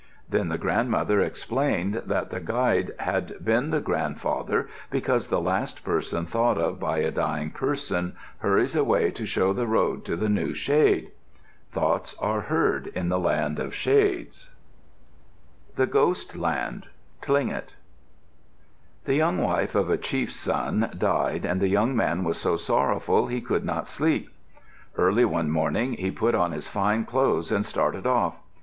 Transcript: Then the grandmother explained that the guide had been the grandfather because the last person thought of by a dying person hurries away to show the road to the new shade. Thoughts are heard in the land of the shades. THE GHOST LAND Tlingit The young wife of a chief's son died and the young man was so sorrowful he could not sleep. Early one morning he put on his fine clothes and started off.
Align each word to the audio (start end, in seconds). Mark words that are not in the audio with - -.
Then 0.27 0.47
the 0.49 0.57
grandmother 0.57 1.19
explained 1.21 2.01
that 2.07 2.31
the 2.31 2.39
guide 2.39 2.91
had 2.97 3.35
been 3.45 3.69
the 3.69 3.79
grandfather 3.81 4.67
because 4.89 5.27
the 5.27 5.39
last 5.39 5.83
person 5.85 6.25
thought 6.25 6.57
of 6.57 6.79
by 6.79 6.97
a 6.97 7.11
dying 7.11 7.51
person 7.51 8.15
hurries 8.39 8.75
away 8.75 9.11
to 9.11 9.27
show 9.27 9.53
the 9.53 9.67
road 9.67 10.03
to 10.05 10.15
the 10.15 10.27
new 10.27 10.55
shade. 10.55 11.11
Thoughts 11.71 12.15
are 12.17 12.41
heard 12.41 12.87
in 12.87 13.09
the 13.09 13.19
land 13.19 13.59
of 13.59 13.67
the 13.69 13.75
shades. 13.75 14.49
THE 15.75 15.85
GHOST 15.85 16.35
LAND 16.35 16.87
Tlingit 17.21 17.75
The 19.05 19.13
young 19.13 19.37
wife 19.37 19.75
of 19.75 19.91
a 19.91 19.99
chief's 19.99 20.35
son 20.35 20.89
died 20.97 21.45
and 21.45 21.61
the 21.61 21.67
young 21.67 21.95
man 21.95 22.23
was 22.23 22.39
so 22.39 22.55
sorrowful 22.55 23.27
he 23.27 23.39
could 23.39 23.63
not 23.65 23.87
sleep. 23.87 24.31
Early 24.97 25.25
one 25.25 25.51
morning 25.51 25.93
he 25.93 26.09
put 26.09 26.33
on 26.33 26.53
his 26.53 26.67
fine 26.67 27.05
clothes 27.05 27.51
and 27.51 27.63
started 27.63 28.07
off. 28.07 28.39